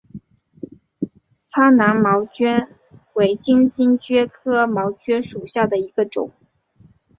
[1.37, 2.67] 苍南毛蕨
[3.13, 6.31] 为金星蕨科毛蕨属下的一个种。